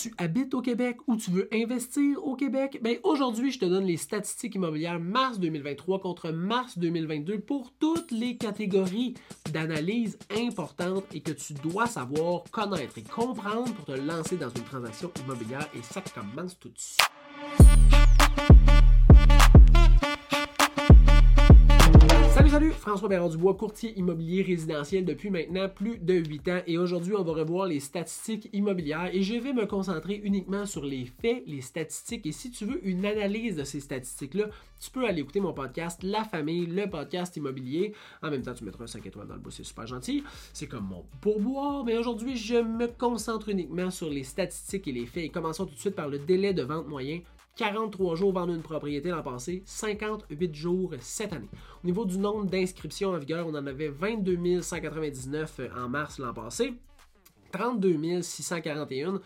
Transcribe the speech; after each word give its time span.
tu 0.00 0.14
habites 0.16 0.54
au 0.54 0.62
Québec 0.62 0.96
ou 1.06 1.16
tu 1.16 1.30
veux 1.30 1.48
investir 1.52 2.24
au 2.24 2.34
Québec, 2.34 2.80
ben 2.82 2.96
aujourd'hui, 3.02 3.52
je 3.52 3.58
te 3.58 3.66
donne 3.66 3.84
les 3.84 3.98
statistiques 3.98 4.54
immobilières 4.54 4.98
mars 4.98 5.38
2023 5.38 6.00
contre 6.00 6.30
mars 6.30 6.78
2022 6.78 7.40
pour 7.40 7.70
toutes 7.78 8.10
les 8.10 8.38
catégories 8.38 9.14
d'analyse 9.52 10.18
importantes 10.34 11.04
et 11.12 11.20
que 11.20 11.32
tu 11.32 11.52
dois 11.52 11.86
savoir, 11.86 12.44
connaître 12.50 12.96
et 12.96 13.02
comprendre 13.02 13.74
pour 13.74 13.84
te 13.84 13.92
lancer 13.92 14.36
dans 14.36 14.48
une 14.48 14.64
transaction 14.64 15.10
immobilière 15.22 15.68
et 15.74 15.82
ça 15.82 16.02
commence 16.14 16.58
tout 16.58 16.70
de 16.70 16.78
suite. 16.78 17.19
François 22.90 23.08
Bérard-Dubois, 23.08 23.54
courtier 23.54 23.96
immobilier 24.00 24.42
résidentiel 24.42 25.04
depuis 25.04 25.30
maintenant 25.30 25.68
plus 25.68 25.98
de 25.98 26.14
8 26.14 26.48
ans. 26.48 26.60
Et 26.66 26.76
aujourd'hui 26.76 27.14
on 27.14 27.22
va 27.22 27.34
revoir 27.34 27.66
les 27.68 27.78
statistiques 27.78 28.50
immobilières. 28.52 29.10
Et 29.12 29.22
je 29.22 29.34
vais 29.34 29.52
me 29.52 29.64
concentrer 29.64 30.20
uniquement 30.24 30.66
sur 30.66 30.84
les 30.84 31.04
faits, 31.04 31.44
les 31.46 31.60
statistiques. 31.60 32.26
Et 32.26 32.32
si 32.32 32.50
tu 32.50 32.64
veux 32.64 32.84
une 32.84 33.06
analyse 33.06 33.54
de 33.54 33.62
ces 33.62 33.78
statistiques-là, 33.78 34.46
tu 34.80 34.90
peux 34.90 35.06
aller 35.06 35.20
écouter 35.20 35.38
mon 35.38 35.52
podcast 35.52 36.02
La 36.02 36.24
Famille, 36.24 36.66
le 36.66 36.90
podcast 36.90 37.36
immobilier. 37.36 37.94
En 38.24 38.30
même 38.30 38.42
temps, 38.42 38.54
tu 38.54 38.64
mettras 38.64 38.82
un 38.82 38.88
5 38.88 39.06
étoiles 39.06 39.28
dans 39.28 39.34
le 39.34 39.40
bout, 39.40 39.52
c'est 39.52 39.62
super 39.62 39.86
gentil. 39.86 40.24
C'est 40.52 40.66
comme 40.66 40.88
mon 40.88 41.04
pourboire, 41.20 41.84
mais 41.84 41.96
aujourd'hui 41.96 42.36
je 42.36 42.56
me 42.56 42.88
concentre 42.88 43.50
uniquement 43.50 43.92
sur 43.92 44.10
les 44.10 44.24
statistiques 44.24 44.88
et 44.88 44.92
les 44.92 45.06
faits. 45.06 45.22
Et 45.22 45.28
commençons 45.28 45.64
tout 45.64 45.74
de 45.74 45.80
suite 45.80 45.94
par 45.94 46.08
le 46.08 46.18
délai 46.18 46.54
de 46.54 46.62
vente 46.62 46.88
moyen 46.88 47.20
43 47.56 48.16
jours 48.16 48.32
vendre 48.32 48.54
une 48.54 48.62
propriété 48.62 49.10
l'an 49.10 49.22
passé, 49.22 49.62
58 49.66 50.54
jours 50.54 50.94
cette 51.00 51.32
année. 51.32 51.48
Au 51.82 51.86
niveau 51.86 52.04
du 52.04 52.18
nombre 52.18 52.46
d'inscriptions 52.46 53.10
en 53.10 53.18
vigueur, 53.18 53.46
on 53.46 53.54
en 53.54 53.66
avait 53.66 53.88
22 53.88 54.62
199 54.62 55.60
en 55.76 55.88
mars 55.88 56.18
l'an 56.18 56.32
passé, 56.32 56.74
32 57.52 58.22
641 58.22 59.20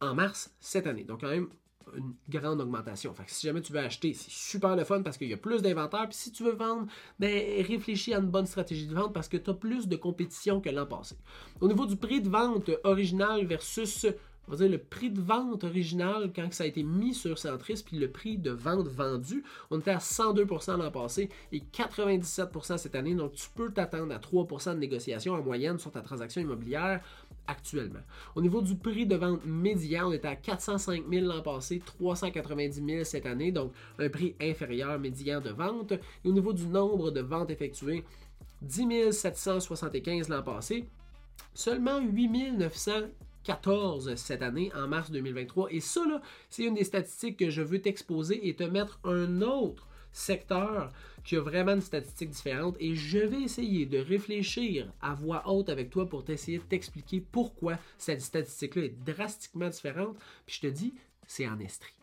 en 0.00 0.14
mars 0.14 0.54
cette 0.60 0.86
année. 0.86 1.04
Donc 1.04 1.20
quand 1.20 1.30
même 1.30 1.48
une 1.96 2.14
grande 2.28 2.60
augmentation. 2.60 3.12
Fait 3.14 3.24
si 3.26 3.46
jamais 3.46 3.60
tu 3.60 3.72
veux 3.72 3.80
acheter, 3.80 4.14
c'est 4.14 4.30
super 4.30 4.76
le 4.76 4.84
fun 4.84 5.02
parce 5.02 5.16
qu'il 5.16 5.28
y 5.28 5.32
a 5.32 5.36
plus 5.36 5.62
d'inventaire. 5.62 6.08
Puis 6.08 6.16
si 6.16 6.32
tu 6.32 6.44
veux 6.44 6.52
vendre, 6.52 6.86
ben, 7.18 7.64
réfléchis 7.66 8.14
à 8.14 8.18
une 8.18 8.30
bonne 8.30 8.46
stratégie 8.46 8.86
de 8.86 8.94
vente 8.94 9.12
parce 9.12 9.28
que 9.28 9.36
tu 9.36 9.50
as 9.50 9.54
plus 9.54 9.88
de 9.88 9.96
compétition 9.96 10.60
que 10.60 10.70
l'an 10.70 10.86
passé. 10.86 11.16
Au 11.60 11.68
niveau 11.68 11.86
du 11.86 11.96
prix 11.96 12.20
de 12.20 12.28
vente 12.28 12.70
original 12.84 13.44
versus 13.46 14.06
on 14.48 14.52
va 14.52 14.56
dire 14.56 14.70
le 14.70 14.78
prix 14.78 15.10
de 15.10 15.20
vente 15.20 15.64
original 15.64 16.30
quand 16.34 16.52
ça 16.52 16.64
a 16.64 16.66
été 16.66 16.82
mis 16.82 17.14
sur 17.14 17.38
Centris, 17.38 17.82
puis 17.84 17.98
le 17.98 18.10
prix 18.10 18.38
de 18.38 18.50
vente 18.50 18.88
vendu, 18.88 19.44
on 19.70 19.78
était 19.78 19.92
à 19.92 19.98
102% 19.98 20.78
l'an 20.78 20.90
passé 20.90 21.28
et 21.52 21.60
97% 21.60 22.76
cette 22.76 22.94
année. 22.94 23.14
Donc, 23.14 23.32
tu 23.32 23.48
peux 23.54 23.70
t'attendre 23.70 24.12
à 24.12 24.18
3% 24.18 24.74
de 24.74 24.78
négociation 24.78 25.34
en 25.34 25.42
moyenne 25.42 25.78
sur 25.78 25.92
ta 25.92 26.00
transaction 26.00 26.40
immobilière 26.42 27.00
actuellement. 27.46 28.00
Au 28.34 28.42
niveau 28.42 28.62
du 28.62 28.74
prix 28.76 29.06
de 29.06 29.16
vente 29.16 29.44
médian, 29.44 30.08
on 30.08 30.12
était 30.12 30.28
à 30.28 30.36
405 30.36 31.04
000 31.08 31.26
l'an 31.26 31.42
passé, 31.42 31.80
390 31.84 32.82
000 32.84 33.04
cette 33.04 33.26
année, 33.26 33.52
donc 33.52 33.72
un 33.98 34.08
prix 34.08 34.34
inférieur 34.40 34.98
médian 34.98 35.40
de 35.40 35.50
vente. 35.50 35.92
Et 35.92 36.28
au 36.28 36.32
niveau 36.32 36.52
du 36.52 36.66
nombre 36.66 37.10
de 37.10 37.20
ventes 37.20 37.50
effectuées, 37.50 38.04
10 38.62 39.12
775 39.12 40.28
l'an 40.28 40.42
passé, 40.42 40.84
seulement 41.54 42.00
8 42.00 42.52
900 42.58 42.92
14 43.44 44.14
cette 44.16 44.42
année, 44.42 44.70
en 44.74 44.88
mars 44.88 45.10
2023. 45.10 45.72
Et 45.72 45.80
ça, 45.80 46.02
c'est 46.50 46.64
une 46.64 46.74
des 46.74 46.84
statistiques 46.84 47.38
que 47.38 47.50
je 47.50 47.62
veux 47.62 47.80
t'exposer 47.80 48.48
et 48.48 48.54
te 48.54 48.64
mettre 48.64 49.00
un 49.04 49.42
autre 49.42 49.86
secteur 50.12 50.92
qui 51.24 51.36
a 51.36 51.40
vraiment 51.40 51.72
une 51.72 51.80
statistique 51.80 52.30
différente 52.30 52.76
et 52.80 52.94
je 52.94 53.18
vais 53.18 53.42
essayer 53.42 53.86
de 53.86 53.98
réfléchir 53.98 54.92
à 55.00 55.14
voix 55.14 55.48
haute 55.48 55.68
avec 55.68 55.90
toi 55.90 56.08
pour 56.08 56.24
t'essayer 56.24 56.58
de 56.58 56.64
t'expliquer 56.64 57.20
pourquoi 57.20 57.78
cette 57.98 58.20
statistique-là 58.20 58.84
est 58.84 59.04
drastiquement 59.04 59.68
différente. 59.68 60.16
Puis 60.46 60.56
je 60.56 60.68
te 60.68 60.72
dis, 60.72 60.94
c'est 61.26 61.46
en 61.46 61.58
estrie. 61.60 61.94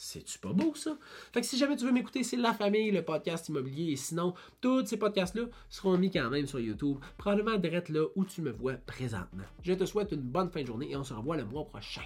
C'est-tu 0.00 0.38
pas 0.38 0.52
beau, 0.52 0.76
ça? 0.76 0.96
Fait 1.32 1.40
que 1.40 1.46
si 1.46 1.58
jamais 1.58 1.74
tu 1.74 1.84
veux 1.84 1.90
m'écouter, 1.90 2.22
c'est 2.22 2.36
La 2.36 2.54
Famille, 2.54 2.92
le 2.92 3.02
podcast 3.02 3.48
immobilier. 3.48 3.92
Et 3.92 3.96
sinon, 3.96 4.32
tous 4.60 4.86
ces 4.86 4.96
podcasts-là 4.96 5.46
seront 5.68 5.98
mis 5.98 6.08
quand 6.08 6.30
même 6.30 6.46
sur 6.46 6.60
YouTube, 6.60 6.98
probablement 7.16 7.58
direct 7.58 7.88
là 7.88 8.04
où 8.14 8.24
tu 8.24 8.40
me 8.40 8.52
vois 8.52 8.74
présentement. 8.74 9.42
Je 9.60 9.74
te 9.74 9.84
souhaite 9.84 10.12
une 10.12 10.20
bonne 10.20 10.50
fin 10.50 10.62
de 10.62 10.68
journée 10.68 10.92
et 10.92 10.96
on 10.96 11.02
se 11.02 11.14
revoit 11.14 11.36
le 11.36 11.44
mois 11.44 11.66
prochain. 11.66 12.02